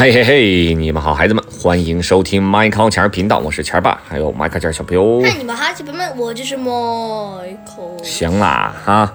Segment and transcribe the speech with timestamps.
[0.00, 5.20] 嘿嘿嘿，你们好，孩子们，欢迎收听麦考钱儿频道，我是钱儿爸，还有麦考钱儿小朋友。
[5.22, 8.04] 嗨，你们好，小朋友们，我就是 Michael。
[8.04, 9.12] 行啦，哈，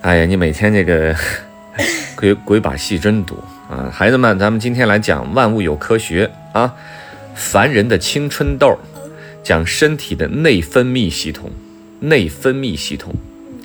[0.00, 1.14] 哎呀，你每天这个
[2.18, 3.36] 鬼鬼把戏真多
[3.70, 3.88] 啊！
[3.94, 6.74] 孩子们，咱们今天来讲万物有科学啊，
[7.36, 8.76] 凡人的青春痘，
[9.44, 11.48] 讲身体的内分泌系统，
[12.00, 13.14] 内分泌系统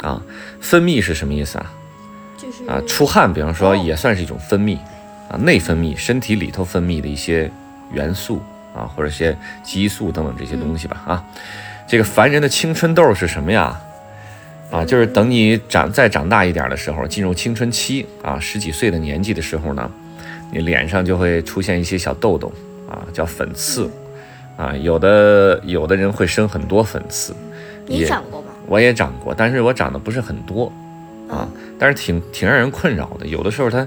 [0.03, 0.21] 啊，
[0.61, 1.73] 分泌是什么意思啊？
[2.37, 4.77] 就是啊，出汗，比方说也算是一种分泌
[5.33, 7.49] 啊，内分泌，身体里头分泌的一些
[7.91, 8.39] 元素
[8.75, 11.25] 啊，或者一些激素等等这些东西吧啊。
[11.87, 13.81] 这个凡人的青春痘是什么呀？
[14.69, 19.89] 啊，就是等你长再长大一点的时候，进入青春期啊，十几岁的年纪的时候呢，
[20.51, 22.51] 你脸上就会出现一些小痘痘
[22.87, 23.89] 啊，叫粉刺
[24.55, 27.35] 啊，有的有的人会生很多粉刺，
[27.87, 28.47] 你也长过吗？
[28.67, 30.71] 我也长过，但是我长得不是很多
[31.27, 31.47] 啊，
[31.79, 33.25] 但是挺挺让人困扰的。
[33.25, 33.85] 有的时候它，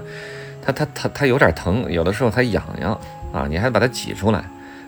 [0.67, 2.99] 它它它它有点疼，有的时候它痒痒
[3.31, 4.43] 啊，你还把它挤出来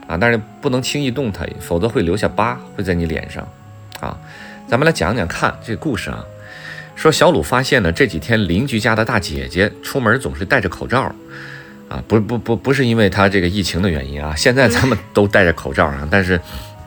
[0.07, 3.47] 啊，但是不能轻易动它，否则会留下疤，会在你脸上
[3.99, 4.17] 啊。
[4.67, 6.23] 咱们来讲讲看这个故事啊。
[6.95, 11.11] 说小鲁发现呢，这几天邻居家的大姐姐出门总是戴着口罩
[11.87, 16.39] 啊，不不不不是因为他这个疫情的原因啊，现在咱们都戴着口罩啊，但是。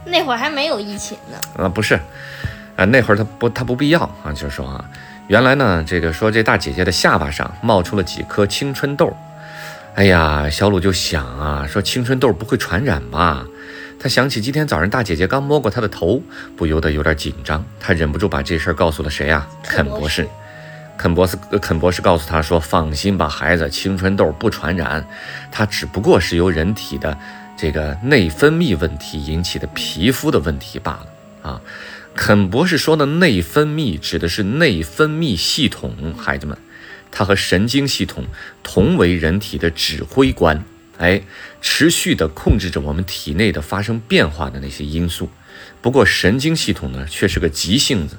[0.05, 1.64] 那会儿还没有疫情呢。
[1.64, 1.94] 啊，不是，
[2.77, 4.84] 啊，那会儿他不，他不必要啊，就是说啊，
[5.33, 9.16] 原来呢，这个说这大姐姐的下巴上冒出了几颗青春痘，
[9.94, 13.42] 哎呀，小鲁就想啊，说青春痘不会传染吧？
[13.98, 16.20] 他想起今天早上大姐姐刚摸过他的头，
[16.55, 19.48] 不由得有点紧张，他忍不住把这事儿告诉了谁啊？
[19.64, 20.28] 肯博士。
[20.98, 25.03] 肯博士，呃肯博士告诉他说：“放心吧，孩子，青春痘不传染，
[25.50, 27.16] 它只不过是由人体的
[27.56, 31.60] 这个内分泌问题引起的皮肤的问题罢了啊。”
[32.14, 36.56] 肯博士说的内分泌指的是内分泌系统，孩子们，
[37.10, 38.24] 它和神经系统
[38.62, 40.62] 同为人体的指挥官，
[40.98, 41.22] 哎，
[41.60, 45.30] 持续地控制着我们体内的发生变化的那些因素。
[45.80, 48.16] 不过神经系统呢，却是个急性子。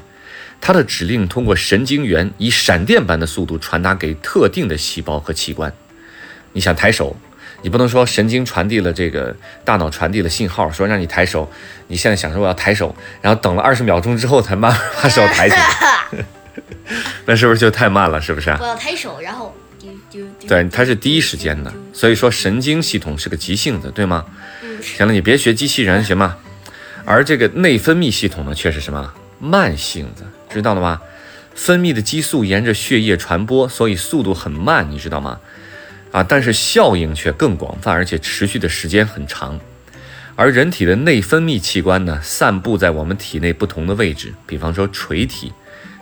[0.59, 5.73] 它的指令通过神经元以闪电般的速度传达给特定的细胞和器官。
[6.53, 7.17] 你想抬手，
[7.63, 9.35] 你不能说神经传递了这个
[9.65, 11.49] 大脑传递了信号，说让你抬手。
[11.87, 16.25] 你现在想说我要抬手，然后等了二十秒钟之后才慢把手抬起来，
[17.25, 18.21] 那是不是就太慢了？
[18.21, 18.49] 是不是？
[18.59, 19.91] 我要抬手，然后丢
[20.39, 20.47] 丢。
[20.47, 24.25] 对，它是第一时间的，所以说神经系统是个急性子，对吗？
[24.61, 26.37] 嗯，行了，你别学机器人行吗？
[27.05, 31.01] 而这个内分泌系统呢，却是什么慢性子，知道了吗？
[31.55, 35.39] 分泌的激素沿着血液传播，所以速度很慢，你知道吗？
[36.13, 39.59] 啊，但是效应却更广泛，而且持续的时间很长。
[40.35, 45.51] 而人体的内分泌器官呢，散布在我们体内不同的位置，比方说垂体，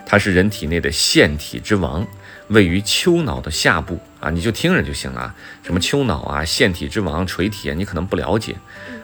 [0.04, 2.06] 它是人体内的腺体之王，
[2.48, 5.34] 位于丘脑的下部啊，你就听着就行了。
[5.62, 8.56] 什么丘脑啊、腺体之王、垂体啊，你可能不了解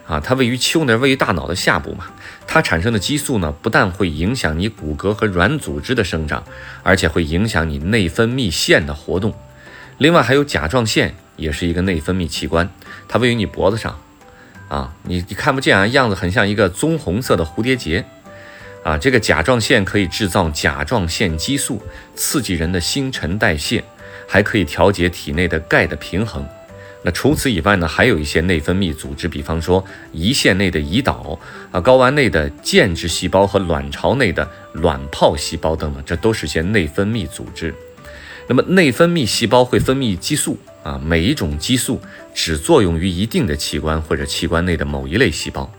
[0.06, 0.20] 啊。
[0.20, 2.06] 它位于丘那位于大脑的下部嘛，
[2.46, 6.44] 它产生的激素呢，不但会影响你骨骼和软组织的生长，
[6.82, 9.34] 而且会影响你内分泌腺的活动。
[9.98, 12.70] 另外还有甲状腺，也是一个内分泌器官，
[13.09, 13.98] 它位于你脖子上。
[14.69, 18.04] 啊，你你看不见啊，样子很像一个棕红色的蝴蝶结，
[18.84, 21.82] 啊，这个甲状腺可以制造甲状腺激素，
[22.14, 23.82] 刺激人的新陈代谢，
[24.28, 26.47] 还可以调节体内的钙的平衡。
[27.03, 29.82] 那除此以外呢，还有一些内分泌组织，比方说
[30.14, 31.38] 胰腺内的胰岛
[31.72, 37.75] 啊，睾丸内的间质细胞和卵巢内的卵泡细胞等等，这都是些内分泌组织。
[38.48, 42.00] 那么内分泌细胞会分泌激素啊，每一种激素
[42.34, 45.70] 只作用于一定的器官或者器官内的某一类细胞，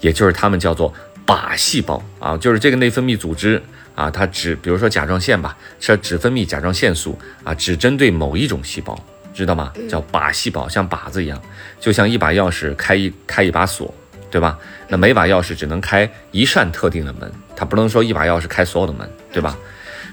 [0.00, 0.94] 也就是它们叫做
[1.26, 3.60] 靶细胞啊，就是这个内分泌组织
[3.96, 8.96] 啊，它只比如说甲状腺吧，它只分泌甲状腺素啊，只针对某一种细胞，
[9.34, 9.72] 知道吗？
[9.88, 11.42] 叫靶细胞，像靶子一样，
[11.80, 13.92] 就像一把钥匙开一开一把锁，
[14.30, 14.56] 对吧？
[14.86, 19.58] 那每把钥匙只能开一扇特定的门，它不能说一把钥匙开所有的门，对吧？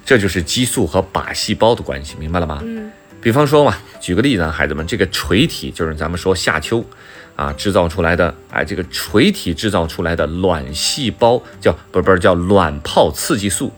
[0.09, 2.59] 这就是激素和靶细胞的关系，明白了吗？
[2.63, 6.83] 嗯，比方说嘛，举个例子啊，孩子们，这个垂体就是咱们说下丘
[7.35, 13.71] 啊制造出来的，哎，这个垂体制造出来的卵细胞叫不不是叫卵泡刺激素，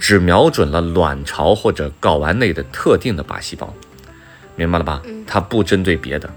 [0.00, 3.74] 只瞄准了卵巢或者睾丸内的特定的靶细胞，
[4.56, 5.02] 明白了吧？
[5.26, 6.30] 它不针对别的。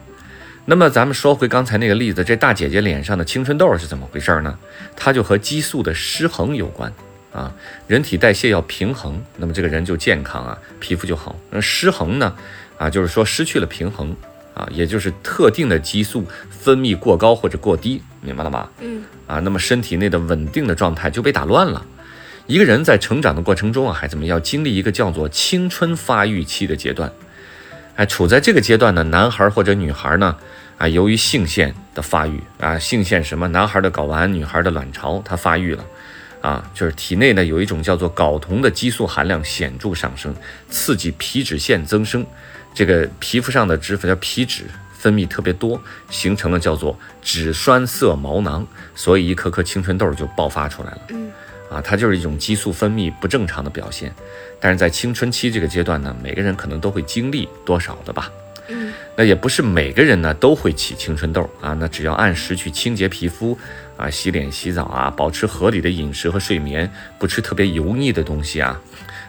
[0.66, 4.60] 那么咱们说回刚才那个例子，这大姐姐脸上的青春痘是怎么回事呢？
[4.98, 6.92] 它就和激素的失衡有关。
[7.32, 7.54] 啊，
[7.88, 11.36] 人体代谢要平衡，那么这个人就健康啊，皮肤就好。
[11.52, 12.36] 那失衡呢？
[12.78, 14.16] 啊，就是说失去了平衡
[14.54, 18.70] 啊，也就是特定的激素分泌过高或者过低，明白了吗？
[18.80, 19.04] 嗯。
[19.28, 21.86] 啊，那么身体内的稳定的状态就被打乱了。
[22.46, 27.12] 一个人在成长的过程中啊，孩子们要经历一个叫做青春发育期的阶段。
[27.96, 30.38] 哎，处在这个阶段呢男孩或者女孩呢，
[30.78, 35.84] 啊，由于性腺的发育啊，性腺什么，男孩的睾丸，女孩的卵巢，它发育了，
[36.48, 40.34] 啊，就是体内呢有一种叫做睾酮的激素含量显著上升，
[40.70, 42.26] 刺激皮脂腺增生，
[42.74, 44.64] 这个皮肤上的脂肪叫皮脂
[44.98, 45.78] 分泌特别多，
[46.10, 48.66] 形成了叫做脂栓塞毛囊，
[48.96, 51.02] 所以一颗颗青春痘就爆发出来了。
[51.10, 51.30] 嗯，
[51.70, 54.16] 啊，它就是一种激素分泌不正常的表现。
[54.62, 58.32] 但是在青春期这个阶段呢，每个人可能都会经历多少的吧。
[58.70, 61.74] 嗯，那也不是每个人呢都会起青春痘啊。
[61.80, 63.58] 那只要按时去清洁皮肤
[63.96, 68.80] 啊，洗脸洗澡啊，保持合理的饮食和睡眠，不吃特别油腻的东西啊，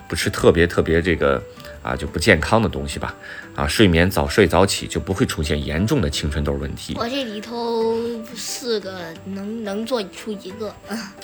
[0.09, 1.43] 不吃特别特别这个
[1.83, 3.15] 啊就不健康的东西吧。
[3.55, 6.95] 啊，睡眠早睡早起就不会出现严重的青春痘问题。
[6.97, 7.97] 我这里头
[8.35, 10.73] 四个能能做出一个，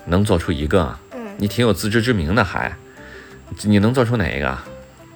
[0.07, 1.01] 能做出一个啊？
[1.13, 2.77] 嗯，你挺有自知之明的还。
[3.63, 4.59] 你能做出哪一个？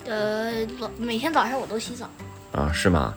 [0.06, 0.53] 呃，
[0.97, 2.09] 每天早上我都洗澡
[2.53, 3.15] 啊，是吗？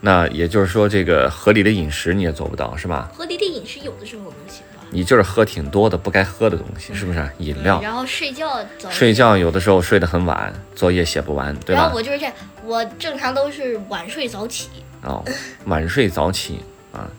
[0.00, 3.10] 那也就是说，这个合理的饮食你也做不到，是吧？
[3.14, 4.84] 合理的饮食有的时候能行吧？
[4.90, 7.28] 你就是喝挺多的不该喝的东西，是不是？
[7.38, 7.80] 饮料。
[7.82, 8.88] 然后睡觉早。
[8.90, 11.82] 睡觉有的时候睡得很晚，作业写不完，对吧？
[11.82, 12.34] 然后我就是这样，
[12.64, 14.70] 我正常都是晚睡早起。
[15.02, 15.24] 哦，
[15.66, 16.60] 晚睡早起
[16.92, 17.10] 啊，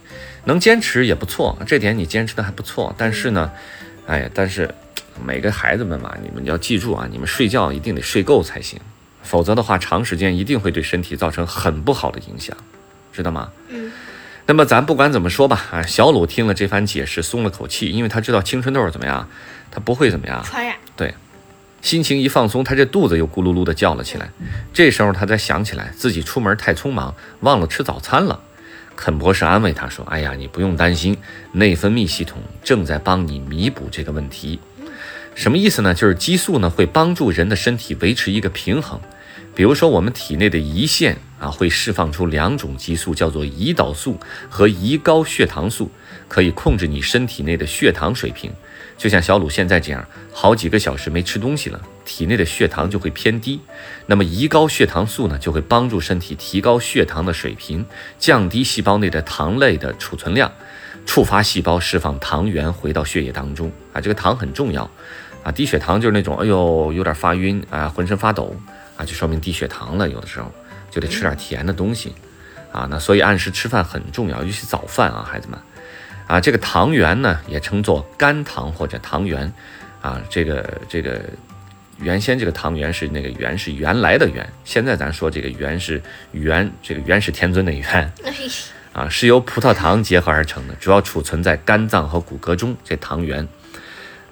[0.46, 2.94] 能坚持也不错，这点你坚持的还不错。
[2.98, 3.52] 但是呢，
[4.08, 4.74] 哎呀，但是。
[5.24, 8.80] 每个孩子们嘛，你们要记住啊，你们睡觉一定得睡够才行，
[9.24, 12.56] 否则的话，长时间一定会对身体造成很不好的影响，
[13.12, 13.50] 知道吗？
[13.70, 13.92] 嗯。
[14.48, 19.30] 那么咱不管怎么说吧，啊，小鲁听了这番解释，松了口气，因为他知道青春痘怎么样，
[19.70, 20.76] 他不会怎么样传染。
[20.96, 21.14] 对，
[21.82, 24.30] 心情一放松，他这肚子又咕噜噜的叫了起来。
[24.74, 28.42] 这时候他才想起来自己出门太匆忙，忘了吃早餐了。
[28.96, 31.18] 肯博士安慰他说：“哎呀，你不用担心，
[31.54, 34.60] 内分泌系统正在帮你弥补这个问题。”
[35.34, 35.94] 什么意思呢？
[35.94, 39.00] 就是激素呢会帮助人的身体维持一个平衡。
[39.54, 44.18] 比如说，我们体内的胰腺啊会释放出两种激素，叫做胰岛素
[44.50, 45.92] 和胰高血糖素，
[46.28, 48.52] 可以控制你身体内的血糖水平。
[48.98, 53.60] 就像小鲁现在这样，好几个小时没吃东西了，体内的血糖就会偏低。
[54.06, 57.86] 那么胰高血糖素呢就会帮助身体提高血糖的水平，
[58.20, 60.52] 降低细胞内的糖类的储存量。
[61.04, 64.90] 触发细胞释放糖原回到血液当中啊，这个糖很重要
[65.44, 65.52] 啊。
[65.52, 68.56] 低血糖就是那种哎呦有点发晕啊，浑身发抖
[68.98, 70.08] 啊，就说明低血糖了。
[70.10, 70.52] 有的时候
[70.90, 72.14] 就得吃点甜的东西
[72.72, 72.88] 啊。
[72.90, 75.60] 那所以按时吃饭很重要，尤其早饭啊，孩子们
[76.28, 76.40] 啊。
[76.40, 79.52] 这个糖原呢也称作肝糖或者糖原
[80.02, 80.22] 啊。
[80.30, 81.22] 这个这个
[82.00, 86.02] 原先这个糖原是那个原是原来的原，现在咱说这个原是
[86.32, 88.14] 原这个原始天尊的原。
[88.94, 92.76] 啊，是由葡萄糖结合而成的，主要储存在肝脏和骨骼中。
[92.84, 93.48] 这糖原，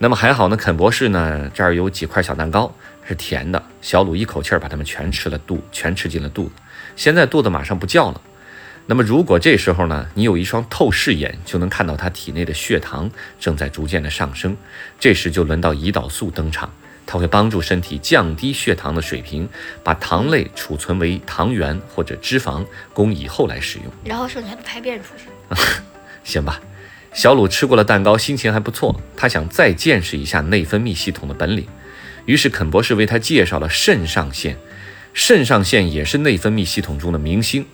[0.01, 0.55] 那么还好呢。
[0.55, 2.73] 肯博士呢，这儿有几块小蛋糕，
[3.05, 3.61] 是甜的。
[3.81, 6.51] 小鲁一口气儿把它们全吃了肚，全吃进了肚子。
[6.95, 8.21] 现在肚子马上不叫了。
[8.85, 14.55] 那么如果这时候呢，你有一双透视眼，就能看到他体内的血糖正在逐渐的上升。
[14.97, 16.71] 这时就轮到胰岛素登场。
[17.05, 19.49] 它会帮助身体降低血糖的水平，
[19.83, 22.63] 把糖类储存为糖原或者脂肪，
[22.93, 23.87] 供以后来使用。
[24.05, 25.25] 然后剩下的排便出去。
[26.23, 26.61] 行吧，
[27.13, 29.01] 小鲁吃过了蛋糕，心情还不错。
[29.15, 31.67] 他想再见识一下内分泌系统的本领。
[32.25, 34.57] 于是肯博士为他介绍了肾上腺。
[35.13, 37.65] 肾上腺也是内分泌系统中的明星。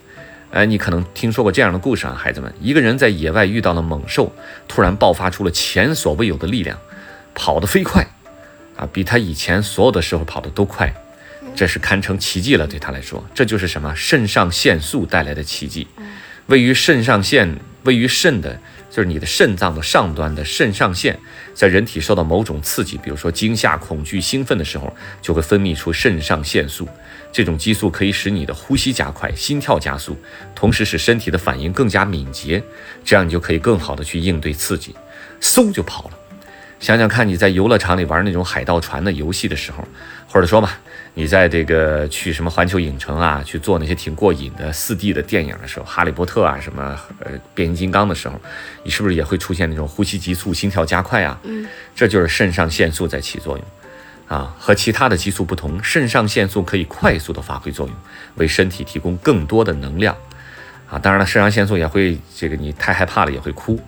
[0.52, 2.54] 哎，你可能听说过这样的故事啊，孩子们。
[2.62, 4.34] 一个人在野外遇到了猛兽，
[4.68, 6.77] 突然爆发出了前所未有的力量，
[7.34, 8.08] 跑得飞快。
[8.77, 10.94] 啊，比他以前所有的时候跑的都快，
[11.56, 12.65] 这是堪称奇迹了。
[12.65, 15.88] 对他来说，这就是什么肾上腺素带来的奇迹。
[16.48, 21.20] 位于肾上腺，位于肾的，就是你的肾脏的上端的肾上腺，
[21.54, 26.88] 在人体受到某种刺激，比如说惊吓、恐惧、兴奋的时候，就会分泌出肾上腺素。
[27.32, 30.18] 这种激素可以使你的呼吸加快、心跳加速，
[30.56, 32.63] 同时使身体的反应更加敏捷，
[33.04, 34.96] 这样你就可以更好的去应对刺激，
[35.42, 36.12] 嗖就跑了。
[36.80, 39.86] 想想看，你在游乐场里玩那种海盗船的游戏的时候，
[40.36, 40.77] 或者说吧，
[41.13, 48.38] 你在这个去什么环球影城啊，去做那些挺过瘾的四 D 的电影的时候，哈利波特啊，什么呃变形金刚的时候，
[48.84, 51.39] 你是不是也会出现那种呼吸急促、心跳加快啊？
[51.44, 51.65] 嗯，
[51.96, 53.65] 这就是肾上腺素在起作用，
[54.27, 57.96] 啊，和其他的激素不同，肾上腺素可以快速的发挥作用，
[58.36, 60.13] 为身体提供更多的能量，
[60.89, 63.80] 啊，当然了，肾上腺素也会这个你太害怕了也会哭。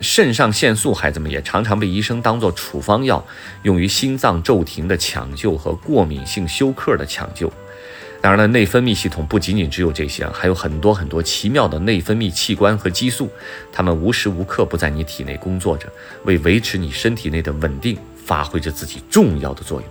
[0.00, 3.24] 肾上腺素，孩子们也常常被医生当做处方药，
[3.62, 7.52] 用于心脏骤停的抢救和过敏性休克的抢救。
[8.20, 13.30] 当然了，内分泌系统不仅仅只有这些，还有很多很多奇妙的内分泌器官和激素，
[13.70, 15.86] 它们无时无刻不在你体内工作着，
[16.24, 19.88] 为维持你身体内的稳定发挥着自己重要的作用。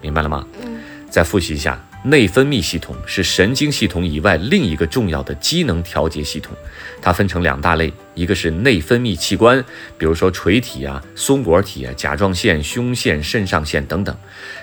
[0.00, 0.46] 明白了吗？
[0.62, 0.80] 嗯。
[1.10, 6.56] 再复习一下，内分泌系统是神经系统以外另一个重要的机能调节系统，
[7.00, 9.62] 它分成两大类，一个是内分泌器官，
[9.98, 14.14] 比如说垂体啊、松果体啊、甲状腺、胸腺、肾上腺等等；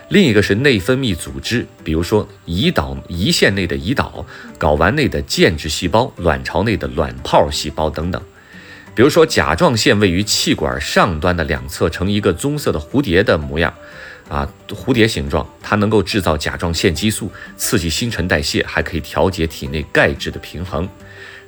[0.10, 4.26] 另一个是内分泌组织，比如说胰岛、胰腺内的胰岛、
[4.58, 8.22] 睾丸内的间质细胞、卵巢内的卵泡细胞等等。
[8.94, 13.74] 比如说甲状腺位于气管上端的两侧，呈一个棕色的蝴蝶的模样。
[14.30, 20.88] 啊，蝴蝶形状，它能够制造甲状腺激素，刺激新陈代谢，还可以调节体内钙质的平衡。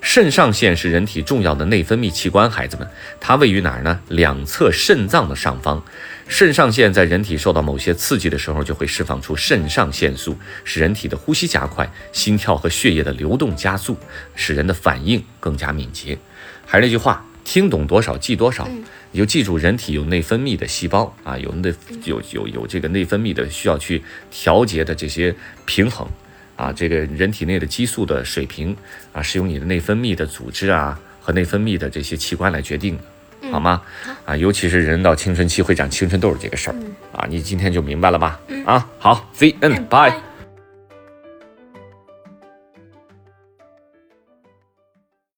[0.03, 2.85] 肾上腺是人体重要的内分泌器官，孩子们，
[3.21, 4.01] 它位于哪儿呢？
[4.09, 5.81] 两侧肾脏的上方。
[6.27, 13.97] 肾上腺在人体受到某些刺激的时候，就会释放出肾上腺素，使人体的呼吸加快，心跳和血液的流动加速，
[14.35, 16.17] 使人的反应更加敏捷。
[16.65, 17.25] 还是那句话。
[17.45, 18.65] 听懂多少记多少，
[19.11, 21.73] 你就记住，人体有内分泌的细胞啊，有内
[22.05, 26.07] 有有有这个内分泌的需要去调节的这些平衡
[26.55, 28.75] 啊，这个人体内的激素的水平
[29.11, 32.97] 啊，是由你的内分泌的组织啊和内分泌的这些器官来决定
[33.41, 33.81] 的，好吗？
[34.25, 36.75] 啊，尤其是人到青春期会长青春痘这个事儿
[37.11, 38.39] 啊，你今天就明白了吧？
[38.65, 40.32] 啊，好，See and bye。